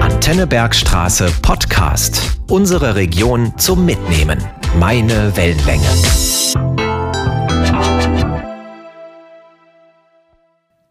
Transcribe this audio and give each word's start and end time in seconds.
Antenne 0.00 0.46
Bergstraße 0.46 1.32
Podcast. 1.40 2.36
Unsere 2.46 2.94
Region 2.94 3.56
zum 3.56 3.86
Mitnehmen. 3.86 4.38
Meine 4.78 5.34
Wellenlänge. 5.34 5.88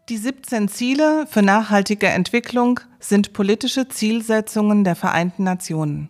Die 0.08 0.16
17 0.16 0.66
Ziele 0.66 1.28
für 1.30 1.42
nachhaltige 1.42 2.08
Entwicklung 2.08 2.80
sind 2.98 3.32
politische 3.32 3.86
Zielsetzungen 3.86 4.82
der 4.82 4.96
Vereinten 4.96 5.44
Nationen. 5.44 6.08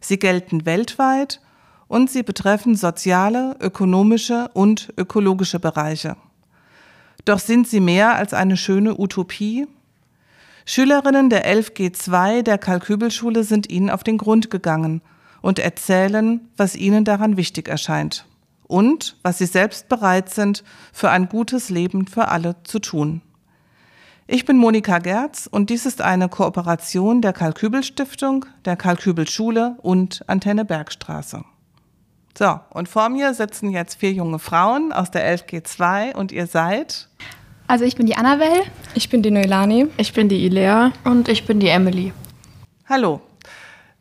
Sie 0.00 0.20
gelten 0.20 0.64
weltweit 0.64 1.40
und 1.88 2.08
sie 2.08 2.22
betreffen 2.22 2.76
soziale, 2.76 3.56
ökonomische 3.58 4.48
und 4.54 4.92
ökologische 4.96 5.58
Bereiche. 5.58 6.16
Doch 7.24 7.40
sind 7.40 7.66
sie 7.66 7.80
mehr 7.80 8.14
als 8.14 8.32
eine 8.32 8.56
schöne 8.56 8.96
Utopie? 8.96 9.66
Schülerinnen 10.66 11.28
der 11.28 11.46
11G2 11.46 12.42
der 12.42 12.56
Kalkübelschule 12.58 13.44
sind 13.44 13.68
ihnen 13.70 13.90
auf 13.90 14.02
den 14.02 14.16
Grund 14.16 14.50
gegangen 14.50 15.02
und 15.42 15.58
erzählen, 15.58 16.40
was 16.56 16.74
ihnen 16.74 17.04
daran 17.04 17.36
wichtig 17.36 17.68
erscheint 17.68 18.24
und 18.66 19.18
was 19.22 19.38
sie 19.38 19.46
selbst 19.46 19.90
bereit 19.90 20.30
sind, 20.30 20.64
für 20.92 21.10
ein 21.10 21.28
gutes 21.28 21.68
Leben 21.68 22.06
für 22.06 22.28
alle 22.28 22.56
zu 22.64 22.78
tun. 22.78 23.20
Ich 24.26 24.46
bin 24.46 24.56
Monika 24.56 25.00
Gerz 25.00 25.46
und 25.50 25.68
dies 25.68 25.84
ist 25.84 26.00
eine 26.00 26.30
Kooperation 26.30 27.20
der 27.20 27.34
Kalkübel-Stiftung, 27.34 28.46
der 28.64 28.76
Kalkübel-Schule 28.76 29.76
und 29.82 30.24
Antenne 30.28 30.64
Bergstraße. 30.64 31.44
So, 32.36 32.58
und 32.70 32.88
vor 32.88 33.10
mir 33.10 33.34
sitzen 33.34 33.70
jetzt 33.70 33.96
vier 33.96 34.12
junge 34.12 34.38
Frauen 34.38 34.92
aus 34.92 35.10
der 35.10 35.36
11G2 35.36 36.14
und 36.14 36.32
ihr 36.32 36.46
seid? 36.46 37.10
Also 37.66 37.86
ich 37.86 37.96
bin 37.96 38.06
die 38.06 38.14
Annabelle. 38.14 38.62
Ich 38.94 39.08
bin 39.08 39.22
die 39.22 39.30
Noelani. 39.30 39.86
Ich 39.96 40.12
bin 40.12 40.28
die 40.28 40.44
Ilea. 40.44 40.92
Und 41.04 41.28
ich 41.28 41.46
bin 41.46 41.60
die 41.60 41.68
Emily. 41.68 42.12
Hallo. 42.86 43.22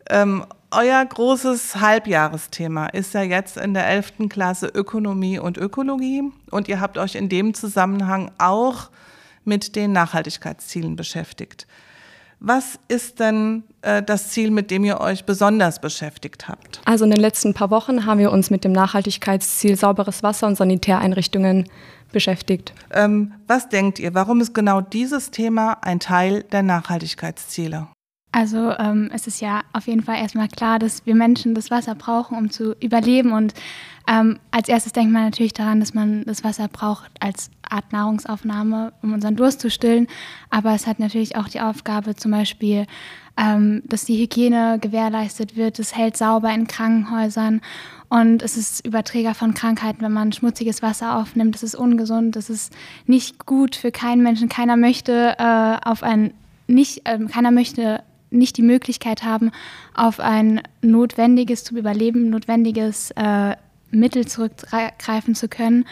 Ähm, 0.09 0.45
euer 0.69 1.05
großes 1.05 1.79
Halbjahresthema 1.79 2.87
ist 2.87 3.13
ja 3.13 3.21
jetzt 3.21 3.55
in 3.55 3.73
der 3.73 3.87
11. 3.87 4.27
Klasse 4.27 4.67
Ökonomie 4.67 5.39
und 5.39 5.57
Ökologie. 5.57 6.23
Und 6.51 6.67
ihr 6.67 6.81
habt 6.81 6.97
euch 6.97 7.15
in 7.15 7.29
dem 7.29 7.53
Zusammenhang 7.53 8.31
auch 8.37 8.89
mit 9.45 9.77
den 9.77 9.93
Nachhaltigkeitszielen 9.93 10.97
beschäftigt. 10.97 11.65
Was 12.45 12.77
ist 12.89 13.21
denn 13.21 13.63
äh, 13.81 14.03
das 14.03 14.31
Ziel, 14.31 14.51
mit 14.51 14.71
dem 14.71 14.83
ihr 14.83 14.99
euch 14.99 15.23
besonders 15.23 15.79
beschäftigt 15.79 16.49
habt? 16.49 16.81
Also 16.83 17.05
in 17.05 17.11
den 17.11 17.21
letzten 17.21 17.53
paar 17.53 17.71
Wochen 17.71 18.05
haben 18.05 18.19
wir 18.19 18.33
uns 18.33 18.49
mit 18.49 18.65
dem 18.65 18.73
Nachhaltigkeitsziel 18.73 19.77
sauberes 19.77 20.23
Wasser 20.23 20.47
und 20.47 20.57
Sanitäreinrichtungen 20.57 21.69
beschäftigt. 22.13 22.73
Ähm, 22.91 23.33
was 23.47 23.67
denkt 23.67 23.99
ihr, 23.99 24.13
warum 24.13 24.39
ist 24.39 24.53
genau 24.53 24.79
dieses 24.79 25.31
Thema 25.31 25.73
ein 25.81 25.99
Teil 25.99 26.43
der 26.43 26.63
Nachhaltigkeitsziele? 26.63 27.87
Also 28.33 28.71
ähm, 28.79 29.11
es 29.13 29.27
ist 29.27 29.41
ja 29.41 29.61
auf 29.73 29.85
jeden 29.85 30.01
Fall 30.01 30.17
erstmal 30.17 30.47
klar, 30.47 30.79
dass 30.79 31.05
wir 31.05 31.13
Menschen 31.13 31.53
das 31.53 31.69
Wasser 31.69 31.93
brauchen, 31.93 32.35
um 32.35 32.49
zu 32.49 32.75
überleben. 32.79 33.31
Und 33.31 33.53
ähm, 34.09 34.39
als 34.49 34.69
erstes 34.69 34.91
denkt 34.91 35.13
man 35.13 35.25
natürlich 35.25 35.53
daran, 35.53 35.79
dass 35.79 35.93
man 35.93 36.23
das 36.25 36.43
Wasser 36.43 36.67
braucht 36.67 37.11
als 37.19 37.51
Art 37.61 37.93
Nahrungsaufnahme, 37.93 38.91
um 39.03 39.13
unseren 39.13 39.35
Durst 39.35 39.59
zu 39.59 39.69
stillen. 39.69 40.07
Aber 40.49 40.73
es 40.73 40.87
hat 40.87 40.97
natürlich 40.97 41.35
auch 41.35 41.47
die 41.47 41.61
Aufgabe, 41.61 42.15
zum 42.15 42.31
Beispiel, 42.31 42.87
ähm, 43.37 43.81
dass 43.85 44.05
die 44.05 44.17
Hygiene 44.17 44.77
gewährleistet 44.79 45.55
wird. 45.55 45.79
Es 45.79 45.95
hält 45.95 46.17
sauber 46.17 46.53
in 46.53 46.67
Krankenhäusern. 46.67 47.61
Und 48.09 48.43
es 48.43 48.57
ist 48.57 48.85
Überträger 48.85 49.33
von 49.33 49.55
Krankheiten, 49.55 50.01
wenn 50.01 50.11
man 50.11 50.31
schmutziges 50.31 50.81
Wasser 50.83 51.17
aufnimmt. 51.17 51.55
Das 51.55 51.63
ist 51.63 51.75
ungesund, 51.75 52.35
das 52.35 52.49
ist 52.49 52.73
nicht 53.07 53.45
gut 53.45 53.75
für 53.75 53.91
keinen 53.91 54.21
Menschen. 54.21 54.49
Keiner 54.49 54.77
möchte 54.77 55.35
äh, 55.39 55.77
auf 55.83 56.03
ein 56.03 56.33
nicht, 56.67 57.07
äh, 57.07 57.19
keiner 57.25 57.51
möchte 57.51 58.03
nicht 58.29 58.57
die 58.57 58.61
Möglichkeit 58.63 59.23
haben, 59.23 59.51
auf 59.93 60.19
ein 60.19 60.61
notwendiges, 60.81 61.63
zum 61.63 61.77
Überleben 61.77 62.29
notwendiges 62.29 63.11
äh, 63.11 63.55
Mittel 63.89 64.27
zurückgreifen 64.27 65.35
zu 65.35 65.47
können. 65.47 65.85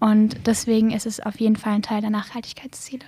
Und 0.00 0.46
deswegen 0.46 0.90
ist 0.90 1.06
es 1.06 1.20
auf 1.20 1.40
jeden 1.40 1.56
Fall 1.56 1.74
ein 1.74 1.82
Teil 1.82 2.00
der 2.00 2.10
Nachhaltigkeitsziele. 2.10 3.04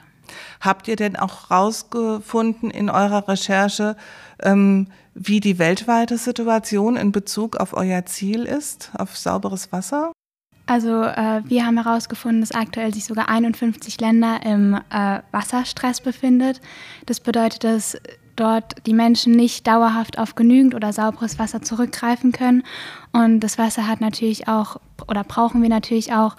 Habt 0.61 0.89
ihr 0.89 0.97
denn 0.97 1.17
auch 1.17 1.51
herausgefunden 1.51 2.71
in 2.71 2.91
eurer 2.91 3.29
Recherche, 3.29 3.97
ähm, 4.43 4.89
wie 5.15 5.41
die 5.41 5.59
weltweite 5.59 6.19
Situation 6.19 6.97
in 6.97 7.13
Bezug 7.13 7.57
auf 7.57 7.73
euer 7.73 8.05
Ziel 8.07 8.45
ist, 8.45 8.91
auf 8.99 9.17
sauberes 9.17 9.73
Wasser? 9.73 10.13
Also 10.67 11.03
äh, 11.05 11.43
wir 11.45 11.65
haben 11.65 11.83
herausgefunden, 11.83 12.41
dass 12.41 12.51
aktuell 12.51 12.93
sich 12.93 13.05
sogar 13.05 13.29
51 13.29 14.01
Länder 14.01 14.41
im 14.45 14.75
äh, 14.75 15.21
Wasserstress 15.31 16.01
befindet. 16.01 16.61
Das 17.07 17.21
bedeutet, 17.21 17.63
dass 17.63 17.97
dort 18.37 18.87
die 18.87 18.95
Menschen 18.95 19.33
nicht 19.33 19.67
dauerhaft 19.67 20.19
auf 20.19 20.35
genügend 20.35 20.75
oder 20.75 20.93
sauberes 20.93 21.39
Wasser 21.39 21.63
zurückgreifen 21.63 22.33
können. 22.33 22.63
Und 23.13 23.41
das 23.41 23.59
Wasser 23.59 23.89
hat 23.89 24.01
natürlich 24.01 24.49
auch 24.49 24.79
oder 25.09 25.25
brauchen 25.25 25.63
wir 25.63 25.69
natürlich 25.69 26.13
auch, 26.13 26.37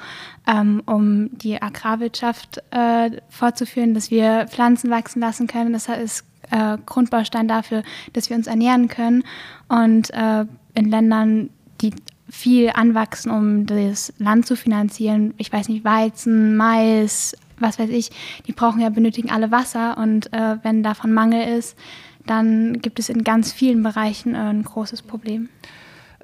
ähm, 0.47 0.81
um 0.85 1.29
die 1.37 1.61
Agrarwirtschaft 1.61 2.61
äh, 2.71 3.11
fortzuführen, 3.29 3.93
dass 3.93 4.11
wir 4.11 4.47
Pflanzen 4.47 4.89
wachsen 4.89 5.19
lassen 5.19 5.47
können. 5.47 5.73
Das 5.73 5.87
ist 5.87 6.25
äh, 6.51 6.77
Grundbaustein 6.85 7.47
dafür, 7.47 7.83
dass 8.13 8.29
wir 8.29 8.37
uns 8.37 8.47
ernähren 8.47 8.87
können. 8.87 9.23
Und 9.67 10.11
äh, 10.13 10.45
in 10.73 10.89
Ländern, 10.89 11.49
die 11.81 11.93
viel 12.29 12.71
anwachsen, 12.73 13.31
um 13.31 13.65
das 13.65 14.13
Land 14.17 14.45
zu 14.45 14.55
finanzieren, 14.55 15.33
ich 15.37 15.51
weiß 15.51 15.69
nicht, 15.69 15.85
Weizen, 15.85 16.57
Mais, 16.57 17.35
was 17.59 17.79
weiß 17.79 17.89
ich, 17.89 18.11
die 18.47 18.51
brauchen 18.51 18.81
ja, 18.81 18.89
benötigen 18.89 19.31
alle 19.31 19.51
Wasser 19.51 19.97
und 19.97 20.31
äh, 20.33 20.57
wenn 20.63 20.83
davon 20.83 21.13
Mangel 21.13 21.57
ist, 21.57 21.77
dann 22.25 22.81
gibt 22.81 22.99
es 22.99 23.09
in 23.09 23.23
ganz 23.23 23.51
vielen 23.51 23.81
Bereichen 23.81 24.35
äh, 24.35 24.39
ein 24.39 24.63
großes 24.63 25.01
Problem. 25.01 25.49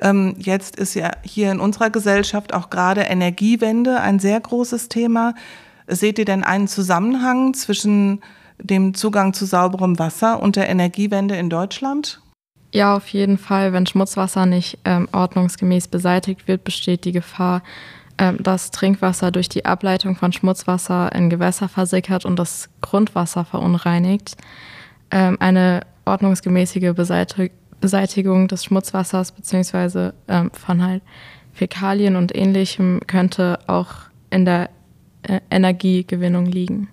Ähm, 0.02 0.36
jetzt 0.38 0.76
ist 0.76 0.96
ja 0.96 1.12
hier 1.24 1.52
in 1.52 1.60
unserer 1.60 1.90
Gesellschaft 1.90 2.54
auch 2.54 2.70
gerade 2.70 3.02
Energiewende 3.02 4.02
ein 4.02 4.20
sehr 4.20 4.40
großes 4.40 4.90
Thema. 4.90 5.34
Seht 5.88 6.20
ihr 6.20 6.26
denn 6.26 6.44
einen 6.44 6.68
Zusammenhang 6.68 7.54
zwischen 7.54 8.22
dem 8.60 8.94
Zugang 8.94 9.34
zu 9.34 9.46
sauberem 9.46 10.00
Wasser 10.00 10.42
und 10.42 10.56
der 10.56 10.70
Energiewende 10.70 11.36
in 11.36 11.50
Deutschland? 11.50 12.23
Ja, 12.74 12.96
auf 12.96 13.08
jeden 13.10 13.38
Fall. 13.38 13.72
Wenn 13.72 13.86
Schmutzwasser 13.86 14.48
nicht 14.48 14.80
ähm, 14.84 15.08
ordnungsgemäß 15.12 15.88
beseitigt 15.88 16.48
wird, 16.48 16.64
besteht 16.64 17.06
die 17.06 17.12
Gefahr, 17.12 17.62
ähm, 18.18 18.42
dass 18.42 18.72
Trinkwasser 18.72 19.30
durch 19.30 19.48
die 19.48 19.66
Ableitung 19.66 20.16
von 20.16 20.34
Schmutzwasser 20.34 21.14
in 21.14 21.30
Gewässer 21.30 21.70
versickert 21.70 22.26
und 22.26 22.38
das 22.38 22.70
Grundwasser 22.82 23.46
verunreinigt. 23.46 24.38
Ähm, 25.12 25.38
eine 25.40 25.82
ordnungsgemäßige 26.06 26.96
Beseitigung 27.80 28.48
des 28.48 28.66
Schmutzwassers 28.66 29.34
bzw. 29.34 30.10
Ähm, 30.28 30.50
von 30.52 30.84
halt 30.84 31.04
Fäkalien 31.54 32.16
und 32.16 32.36
ähnlichem 32.36 33.02
könnte 33.06 33.60
auch 33.68 33.94
in 34.32 34.46
der 34.46 34.72
äh, 35.22 35.42
Energiegewinnung 35.52 36.48
liegen. 36.48 36.90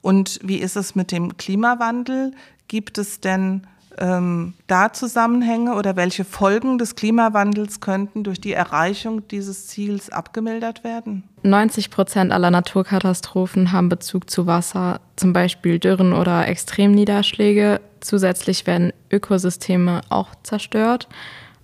Und 0.00 0.38
wie 0.44 0.58
ist 0.58 0.76
es 0.76 0.94
mit 0.94 1.10
dem 1.10 1.36
Klimawandel? 1.36 2.34
Gibt 2.68 2.98
es 2.98 3.18
denn 3.18 3.66
ähm, 4.00 4.54
da 4.66 4.92
Zusammenhänge 4.92 5.74
oder 5.74 5.94
welche 5.94 6.24
Folgen 6.24 6.78
des 6.78 6.96
Klimawandels 6.96 7.80
könnten 7.80 8.24
durch 8.24 8.40
die 8.40 8.52
Erreichung 8.52 9.28
dieses 9.28 9.66
Ziels 9.66 10.10
abgemildert 10.10 10.82
werden? 10.82 11.24
90 11.42 11.90
Prozent 11.90 12.32
aller 12.32 12.50
Naturkatastrophen 12.50 13.72
haben 13.72 13.88
Bezug 13.88 14.30
zu 14.30 14.46
Wasser, 14.46 15.00
zum 15.16 15.32
Beispiel 15.32 15.78
Dürren 15.78 16.12
oder 16.12 16.48
Extremniederschläge. 16.48 17.80
Zusätzlich 18.00 18.66
werden 18.66 18.92
Ökosysteme 19.10 20.00
auch 20.08 20.34
zerstört 20.42 21.08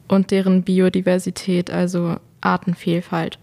und 0.09 0.31
deren 0.31 0.63
Biodiversität, 0.63 1.71
also 1.71 2.17
Artenvielfalt. 2.41 3.39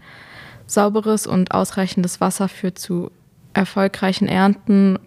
Sauberes 0.68 1.28
und 1.28 1.54
ausreichendes 1.54 2.22
Wasser 2.22 2.48
führt 2.48 2.80
zu 2.80 3.12
erfolgreichen 3.54 4.28
Ernten 4.28 4.98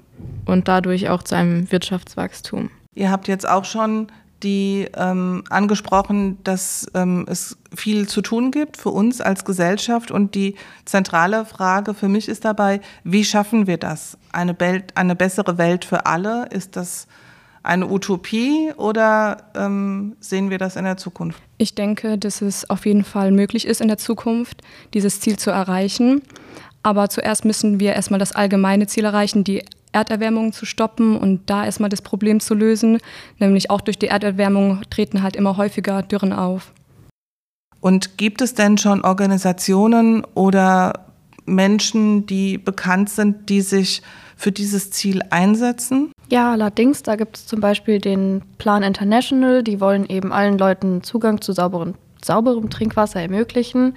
und 0.45 0.69
dadurch 0.69 1.09
auch 1.09 1.23
zu 1.23 1.35
einem 1.37 1.71
Wirtschaftswachstum. 1.71 2.71
Ihr 2.97 3.11
habt 3.11 3.29
jetzt 3.29 3.49
auch 3.49 3.65
schon 3.65 4.09
die 4.43 4.89
ähm, 4.97 5.45
angesprochen, 5.49 6.39
dass 6.45 6.87
ähm, 6.95 7.27
es 7.29 7.57
viel 7.75 8.09
zu 8.09 8.23
tun 8.23 8.51
gibt 8.51 8.77
für 8.77 8.91
uns 8.91 9.21
als 9.21 9.45
Gesellschaft. 9.45 10.11
Und 10.11 10.35
die 10.35 10.57
zentrale 10.85 11.45
Frage 11.45 11.95
für 11.95 12.09
mich 12.09 12.29
ist 12.29 12.45
dabei, 12.45 12.81
wie 13.05 13.25
schaffen 13.25 13.67
wir 13.67 13.77
das? 13.77 14.19
Eine, 14.33 14.59
Welt, 14.59 14.93
eine 14.95 15.15
bessere 15.15 15.59
Welt 15.59 15.85
für 15.85 16.07
alle? 16.07 16.47
Ist 16.51 16.77
das 16.77 17.07
eine 17.63 17.91
Utopie 17.91 18.73
oder 18.77 19.39
ähm, 19.55 20.17
sehen 20.21 20.51
wir 20.51 20.59
das 20.59 20.77
in 20.77 20.85
der 20.85 20.97
Zukunft? 20.97 21.43
Ich 21.59 21.75
denke, 21.75 22.17
dass 22.17 22.41
es 22.41 22.69
auf 22.71 22.87
jeden 22.87 23.05
Fall 23.05 23.33
möglich 23.33 23.67
ist, 23.67 23.81
in 23.81 23.89
der 23.89 23.99
Zukunft 23.99 24.63
dieses 24.95 25.21
Ziel 25.21 25.39
zu 25.39 25.51
erreichen. 25.51 26.23
Aber 26.83 27.09
zuerst 27.09 27.45
müssen 27.45 27.81
wir 27.81 27.95
erstmal 27.95 28.21
das 28.21 28.33
allgemeine 28.33 28.87
Ziel 28.87 29.05
erreichen, 29.05 29.43
die 29.45 29.65
Erderwärmung 29.97 30.53
zu 30.53 30.67
stoppen 30.67 31.17
und 31.17 31.49
da 31.49 31.65
erstmal 31.65 31.89
das 31.89 32.03
Problem 32.03 32.39
zu 32.41 32.55
lösen. 32.55 32.99
Nämlich 33.39 33.71
auch 33.71 33.81
durch 33.81 33.99
die 33.99 34.09
Erderwärmung 34.09 34.83
treten 34.91 35.23
halt 35.23 35.37
immer 35.37 35.57
häufiger 35.57 36.03
Dürren 36.03 36.33
auf. 36.33 36.73
Und 37.81 38.19
gibt 38.19 38.43
es 38.43 38.55
denn 38.55 38.79
schon 38.79 39.03
Organisationen 39.03 40.25
oder 40.35 41.07
Menschen, 41.47 42.27
die 42.27 42.59
bekannt 42.59 43.09
sind, 43.09 43.49
die 43.49 43.61
sich 43.61 44.03
für 44.37 44.53
dieses 44.53 44.91
Ziel 44.91 45.23
einsetzen? 45.31 46.13
Ja, 46.31 46.53
allerdings, 46.53 47.03
da 47.03 47.17
gibt 47.17 47.37
es 47.37 47.47
zum 47.47 47.61
Beispiel 47.61 48.01
den 48.01 48.43
Plan 48.59 48.83
International, 48.83 49.63
die 49.63 49.81
wollen 49.81 50.07
eben 50.07 50.33
allen 50.33 50.59
Leuten 50.59 51.03
Zugang 51.03 51.41
zu 51.41 51.53
sauberen, 51.53 51.95
sauberem 52.23 52.69
Trinkwasser 52.69 53.21
ermöglichen, 53.21 53.95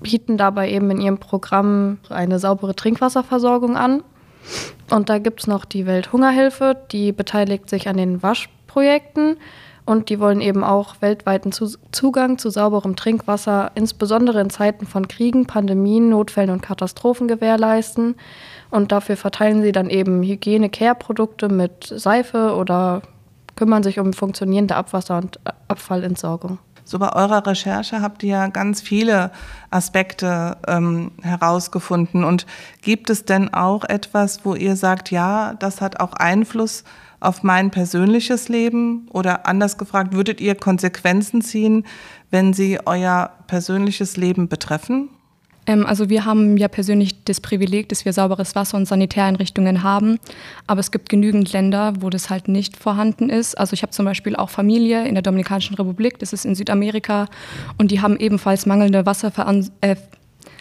bieten 0.00 0.36
dabei 0.36 0.70
eben 0.70 0.90
in 0.90 1.00
ihrem 1.00 1.18
Programm 1.18 1.98
eine 2.10 2.38
saubere 2.38 2.76
Trinkwasserversorgung 2.76 3.76
an. 3.76 4.02
Und 4.90 5.08
da 5.08 5.18
gibt 5.18 5.40
es 5.40 5.46
noch 5.46 5.64
die 5.64 5.86
Welthungerhilfe, 5.86 6.76
die 6.92 7.12
beteiligt 7.12 7.68
sich 7.68 7.88
an 7.88 7.96
den 7.96 8.22
Waschprojekten 8.22 9.36
und 9.86 10.10
die 10.10 10.18
wollen 10.18 10.40
eben 10.40 10.64
auch 10.64 10.96
weltweiten 11.00 11.52
Zugang 11.52 12.38
zu 12.38 12.50
sauberem 12.50 12.96
Trinkwasser, 12.96 13.70
insbesondere 13.76 14.40
in 14.40 14.50
Zeiten 14.50 14.84
von 14.84 15.06
Kriegen, 15.06 15.46
Pandemien, 15.46 16.08
Notfällen 16.08 16.50
und 16.50 16.60
Katastrophen 16.60 17.28
gewährleisten. 17.28 18.16
Und 18.70 18.90
dafür 18.90 19.16
verteilen 19.16 19.62
sie 19.62 19.70
dann 19.70 19.88
eben 19.88 20.24
Hygiene-Care-Produkte 20.24 21.48
mit 21.48 21.84
Seife 21.84 22.56
oder 22.56 23.02
kümmern 23.54 23.84
sich 23.84 24.00
um 24.00 24.12
funktionierende 24.12 24.74
Abwasser- 24.74 25.18
und 25.18 25.38
Abfallentsorgung. 25.68 26.58
So 26.88 27.00
bei 27.00 27.12
eurer 27.12 27.44
Recherche 27.44 28.00
habt 28.00 28.22
ihr 28.22 28.30
ja 28.30 28.46
ganz 28.46 28.80
viele 28.80 29.32
Aspekte 29.70 30.56
ähm, 30.68 31.10
herausgefunden. 31.20 32.22
Und 32.22 32.46
gibt 32.80 33.10
es 33.10 33.24
denn 33.24 33.52
auch 33.52 33.82
etwas, 33.82 34.44
wo 34.44 34.54
ihr 34.54 34.76
sagt, 34.76 35.10
ja, 35.10 35.54
das 35.54 35.80
hat 35.80 35.98
auch 35.98 36.12
Einfluss 36.12 36.84
auf 37.18 37.42
mein 37.42 37.72
persönliches 37.72 38.48
Leben? 38.48 39.08
Oder 39.10 39.46
anders 39.46 39.78
gefragt, 39.78 40.12
würdet 40.12 40.40
ihr 40.40 40.54
Konsequenzen 40.54 41.42
ziehen, 41.42 41.84
wenn 42.30 42.52
sie 42.52 42.78
euer 42.86 43.32
persönliches 43.48 44.16
Leben 44.16 44.48
betreffen? 44.48 45.10
Ähm, 45.66 45.84
also 45.86 46.08
wir 46.08 46.24
haben 46.24 46.56
ja 46.56 46.68
persönlich 46.68 47.24
das 47.24 47.40
Privileg, 47.40 47.88
dass 47.88 48.04
wir 48.04 48.12
sauberes 48.12 48.54
Wasser 48.54 48.76
und 48.76 48.86
Sanitäreinrichtungen 48.86 49.82
haben. 49.82 50.18
Aber 50.66 50.80
es 50.80 50.90
gibt 50.90 51.08
genügend 51.08 51.52
Länder, 51.52 51.94
wo 52.00 52.10
das 52.10 52.30
halt 52.30 52.48
nicht 52.48 52.76
vorhanden 52.76 53.28
ist. 53.28 53.56
Also 53.56 53.74
ich 53.74 53.82
habe 53.82 53.92
zum 53.92 54.04
Beispiel 54.04 54.36
auch 54.36 54.50
Familie 54.50 55.06
in 55.06 55.14
der 55.14 55.22
Dominikanischen 55.22 55.76
Republik, 55.76 56.18
das 56.18 56.32
ist 56.32 56.44
in 56.44 56.54
Südamerika, 56.54 57.26
und 57.78 57.90
die 57.90 58.00
haben 58.00 58.16
ebenfalls 58.16 58.66
mangelnde 58.66 59.06
Wasserveran 59.06 59.70
äh, 59.80 59.96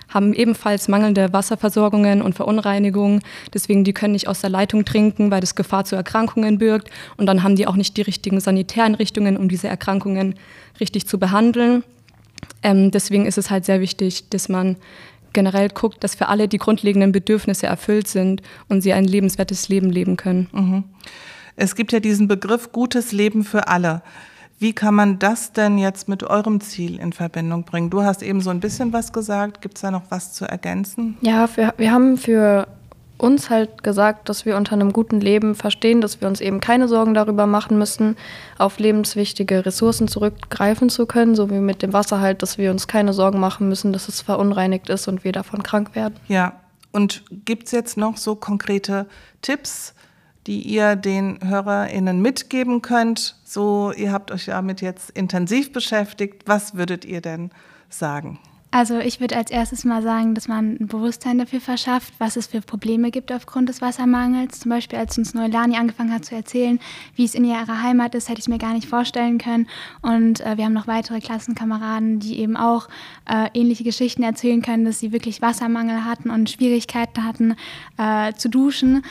haben 0.08 0.34
ebenfalls 0.34 0.88
mangelnde 0.88 1.34
Wasserversorgungen 1.34 2.22
und 2.22 2.36
Verunreinigungen. 2.36 3.22
Deswegen, 3.54 3.84
die 3.84 3.94
können 3.94 4.14
nicht 4.14 4.28
aus 4.28 4.40
der 4.40 4.50
Leitung 4.50 4.86
trinken, 4.86 5.32
weil 5.32 5.42
das 5.42 5.56
Gefahr 5.56 5.84
zu 5.84 5.96
Erkrankungen 5.96 6.58
birgt. 6.58 6.90
Und 7.18 7.26
dann 7.26 7.44
haben 7.44 7.56
die 7.56 7.68
auch 7.68 7.76
nicht 7.76 7.98
die 7.98 8.04
richtigen 8.04 8.40
Sanitäreinrichtungen, 8.40 9.36
um 9.36 9.50
diese 9.50 9.68
Erkrankungen 9.68 10.36
richtig 10.80 11.08
zu 11.08 11.20
behandeln. 11.20 11.84
Ähm, 12.66 12.90
deswegen 12.90 13.28
ist 13.28 13.38
es 13.38 13.52
halt 13.52 13.64
sehr 13.64 13.80
wichtig, 13.80 14.28
dass 14.32 14.50
man 14.50 14.78
generell 15.34 15.70
guckt, 15.70 16.04
dass 16.04 16.16
für 16.16 16.30
alle 16.30 16.48
die 16.48 16.58
grundlegenden 16.58 17.12
Bedürfnisse 17.12 17.68
erfüllt 17.68 18.08
sind 18.08 18.42
und 18.70 18.82
sie 18.82 18.92
ein 18.92 19.06
lebenswertes 19.06 19.70
Leben 19.70 19.92
leben 19.92 20.18
können. 20.18 20.50
Mhm. 20.52 20.84
Es 21.56 21.76
gibt 21.76 21.92
ja 21.92 22.00
diesen 22.00 22.28
Begriff 22.28 22.72
gutes 22.72 23.12
Leben 23.12 23.44
für 23.44 23.68
alle. 23.68 24.02
Wie 24.58 24.74
kann 24.74 24.96
man 24.96 25.20
das 25.20 25.52
denn 25.52 25.78
jetzt 25.78 26.10
mit 26.10 26.24
eurem 26.24 26.60
Ziel 26.60 27.00
in 27.00 27.14
Verbindung 27.14 27.66
bringen? 27.66 27.92
Du 27.92 28.02
hast 28.02 28.24
eben 28.24 28.42
so 28.42 28.50
ein 28.50 28.62
bisschen 28.62 28.94
was 28.94 29.14
gesagt. 29.14 29.62
Gibt 29.62 29.78
es 29.78 29.84
da 29.84 29.92
noch 29.92 30.10
was 30.10 30.34
zu 30.34 30.46
ergänzen? 30.46 31.18
Ja, 31.22 31.48
wir, 31.56 31.76
wir 31.78 31.92
haben 31.92 32.18
für 32.18 32.68
uns 33.18 33.50
halt 33.50 33.84
gesagt, 33.84 34.28
dass 34.30 34.46
wir 34.46 34.58
unter 34.58 34.74
einem 34.74 34.92
guten 34.92 35.22
Leben 35.22 35.56
verstehen, 35.56 36.02
dass 36.02 36.22
wir 36.22 36.28
uns 36.28 36.42
eben 36.42 36.60
keine 36.60 36.88
Sorgen 36.88 37.14
darüber 37.14 37.48
machen 37.48 37.78
müssen, 37.78 38.18
auf 38.58 38.78
lebenswichtige 38.80 39.66
Ressourcen 39.66 40.08
zurückgreifen 40.08 40.90
zu 40.90 41.06
können, 41.06 41.36
so 41.36 41.50
wie 41.50 41.60
mit 41.60 41.82
dem 41.82 41.94
Wasser 41.94 42.20
halt, 42.20 42.42
dass 42.42 42.58
wir 42.58 42.72
uns 42.72 42.88
keine 42.88 43.14
Sorgen 43.14 43.40
machen 43.40 43.70
müssen, 43.70 43.94
dass 43.94 44.10
es 44.10 44.22
verunreinigt 44.22 44.90
ist 44.90 45.08
und 45.08 45.24
wir 45.24 45.32
davon 45.32 45.64
krank 45.64 45.96
werden. 45.96 46.16
Ja, 46.28 46.60
und 46.92 47.24
gibt 47.46 47.66
es 47.66 47.72
jetzt 47.72 47.98
noch 47.98 48.18
so 48.18 48.36
konkrete 48.36 49.06
Tipps, 49.42 49.94
die 50.48 50.62
ihr 50.62 50.96
den 50.96 51.40
HörerInnen 51.44 52.22
mitgeben 52.22 52.82
könnt? 52.82 53.36
So, 53.44 53.92
ihr 53.92 54.12
habt 54.12 54.32
euch 54.32 54.46
damit 54.46 54.82
jetzt 54.82 55.10
intensiv 55.12 55.74
beschäftigt. 55.74 56.44
Was 56.46 56.76
würdet 56.76 57.06
ihr 57.06 57.22
denn 57.22 57.52
sagen? 57.90 58.40
Also 58.76 59.00
ich 59.00 59.22
würde 59.22 59.38
als 59.38 59.52
erstes 59.52 59.86
mal 59.86 60.02
sagen, 60.02 60.36
dass 60.36 60.50
man 60.50 60.76
ein 60.82 60.88
Bewusstsein 60.88 61.38
dafür 61.38 61.62
verschafft, 61.62 62.14
was 62.18 62.36
es 62.36 62.48
für 62.48 62.60
Probleme 62.60 63.10
gibt 63.10 63.32
aufgrund 63.32 63.70
des 63.70 63.82
Wassermangels. 63.82 64.60
Zum 64.60 64.70
Beispiel, 64.70 65.00
als 65.00 65.18
uns 65.18 65.34
Neulani 65.34 65.78
angefangen 65.78 66.12
hat 66.12 66.26
zu 66.26 66.36
erzählen, 66.36 66.82
wie 67.16 67.24
es 67.24 67.36
in 67.36 67.46
ihrer 67.46 67.82
Heimat 67.82 68.16
ist, 68.16 68.28
hätte 68.28 68.42
ich 68.42 68.50
mir 68.50 68.58
gar 68.58 68.74
nicht 68.74 68.90
vorstellen 68.90 69.38
können. 69.38 69.70
Und 70.02 70.42
äh, 70.42 70.58
wir 70.58 70.66
haben 70.66 70.74
noch 70.74 70.88
weitere 70.88 71.22
Klassenkameraden, 71.22 72.20
die 72.20 72.38
eben 72.38 72.58
auch 72.58 72.90
äh, 73.30 73.48
ähnliche 73.54 73.86
Geschichten 73.86 74.24
erzählen 74.24 74.62
können, 74.62 74.84
dass 74.84 75.00
sie 75.00 75.14
wirklich 75.14 75.42
Wassermangel 75.42 76.04
hatten 76.04 76.30
und 76.30 76.50
Schwierigkeiten 76.50 77.24
hatten 77.24 77.56
äh, 77.98 78.34
zu 78.34 78.50
duschen. 78.50 79.04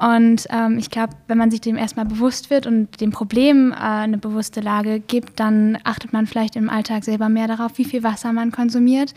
Und 0.00 0.46
ähm, 0.48 0.78
ich 0.78 0.88
glaube, 0.88 1.12
wenn 1.28 1.36
man 1.36 1.50
sich 1.50 1.60
dem 1.60 1.76
erstmal 1.76 2.06
bewusst 2.06 2.48
wird 2.48 2.66
und 2.66 3.02
dem 3.02 3.10
Problem 3.10 3.70
äh, 3.70 3.76
eine 3.76 4.16
bewusste 4.16 4.62
Lage 4.62 4.98
gibt, 4.98 5.38
dann 5.38 5.76
achtet 5.84 6.14
man 6.14 6.26
vielleicht 6.26 6.56
im 6.56 6.70
Alltag 6.70 7.04
selber 7.04 7.28
mehr 7.28 7.46
darauf, 7.46 7.76
wie 7.76 7.84
viel 7.84 8.02
Wasser 8.02 8.32
man 8.32 8.50
konsumiert. 8.50 9.12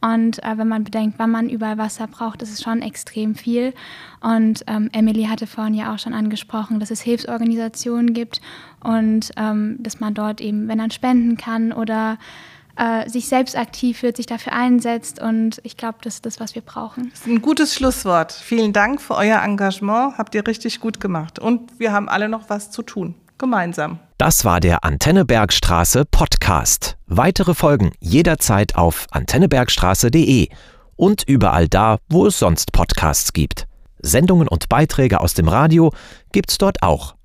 Und 0.00 0.42
äh, 0.42 0.58
wenn 0.58 0.66
man 0.66 0.82
bedenkt, 0.82 1.20
wann 1.20 1.30
man 1.30 1.48
überall 1.48 1.78
Wasser 1.78 2.08
braucht, 2.08 2.42
ist 2.42 2.52
es 2.52 2.62
schon 2.62 2.82
extrem 2.82 3.36
viel. 3.36 3.74
Und 4.20 4.64
ähm, 4.66 4.90
Emily 4.92 5.26
hatte 5.26 5.46
vorhin 5.46 5.74
ja 5.74 5.94
auch 5.94 6.00
schon 6.00 6.14
angesprochen, 6.14 6.80
dass 6.80 6.90
es 6.90 7.00
Hilfsorganisationen 7.00 8.12
gibt 8.12 8.40
und 8.82 9.30
ähm, 9.36 9.76
dass 9.78 10.00
man 10.00 10.14
dort 10.14 10.40
eben, 10.40 10.66
wenn 10.66 10.78
man 10.78 10.90
spenden 10.90 11.36
kann 11.36 11.72
oder 11.72 12.18
äh, 12.76 13.08
sich 13.08 13.28
selbst 13.28 13.56
aktiv 13.56 14.02
wird, 14.02 14.16
sich 14.16 14.26
dafür 14.26 14.52
einsetzt. 14.52 15.20
Und 15.20 15.60
ich 15.62 15.76
glaube, 15.76 15.98
das 16.02 16.14
ist 16.14 16.26
das, 16.26 16.40
was 16.40 16.54
wir 16.54 16.62
brauchen. 16.62 17.10
Das 17.10 17.20
ist 17.20 17.26
ein 17.26 17.42
gutes 17.42 17.74
Schlusswort. 17.74 18.32
Vielen 18.32 18.72
Dank 18.72 19.00
für 19.00 19.14
euer 19.14 19.42
Engagement. 19.42 20.18
Habt 20.18 20.34
ihr 20.34 20.46
richtig 20.46 20.80
gut 20.80 21.00
gemacht. 21.00 21.38
Und 21.38 21.78
wir 21.78 21.92
haben 21.92 22.08
alle 22.08 22.28
noch 22.28 22.48
was 22.50 22.70
zu 22.70 22.82
tun. 22.82 23.14
Gemeinsam. 23.38 23.98
Das 24.18 24.44
war 24.44 24.60
der 24.60 24.84
Antennebergstraße 24.84 26.04
Podcast. 26.04 26.96
Weitere 27.06 27.54
Folgen 27.54 27.92
jederzeit 27.98 28.76
auf 28.76 29.06
antennebergstraße.de 29.10 30.48
und 30.96 31.24
überall 31.26 31.68
da, 31.68 31.98
wo 32.08 32.26
es 32.26 32.38
sonst 32.38 32.72
Podcasts 32.72 33.32
gibt. 33.32 33.66
Sendungen 33.98 34.48
und 34.48 34.68
Beiträge 34.68 35.20
aus 35.20 35.34
dem 35.34 35.48
Radio 35.48 35.92
gibt's 36.32 36.58
dort 36.58 36.82
auch 36.82 37.16